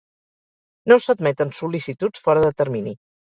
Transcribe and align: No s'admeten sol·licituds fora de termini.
No 0.91 0.97
s'admeten 1.03 1.51
sol·licituds 1.59 2.25
fora 2.25 2.45
de 2.47 2.51
termini. 2.63 2.97